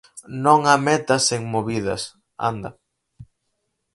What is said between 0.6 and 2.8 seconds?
a metas en movidas, anda.